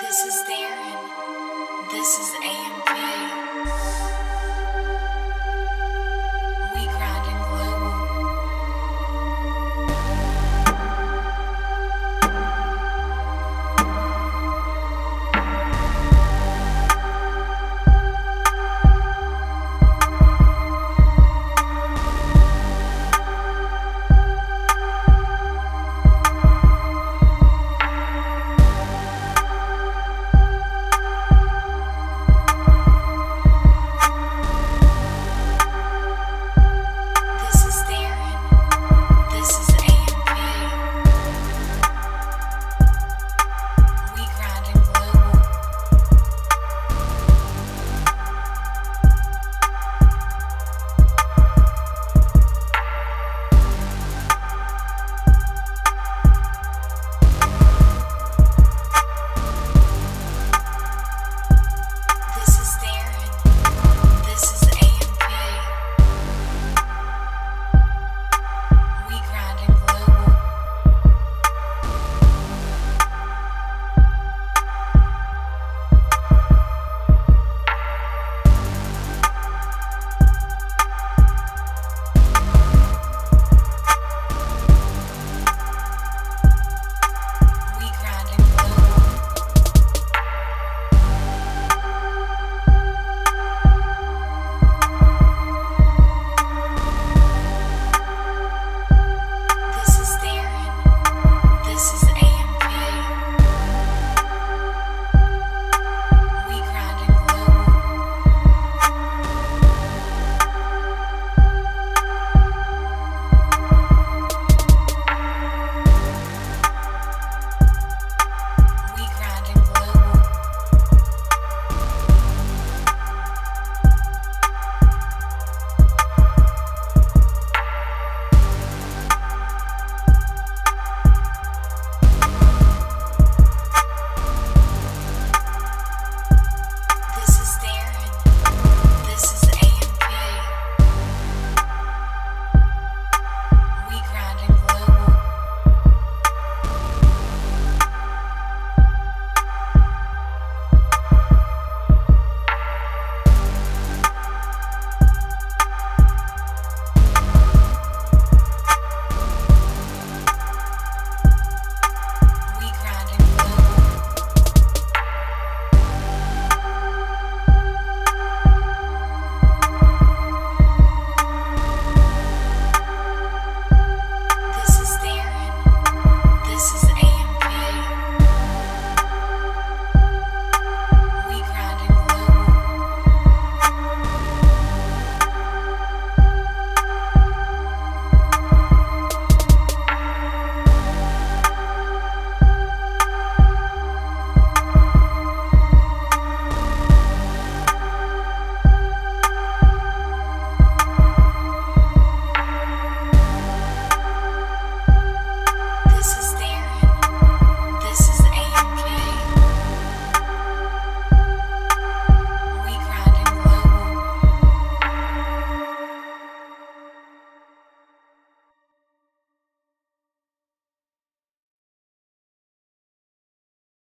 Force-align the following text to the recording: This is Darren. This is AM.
This 0.00 0.26
is 0.26 0.44
Darren. 0.46 1.90
This 1.90 2.18
is 2.18 2.34
AM. 2.44 2.75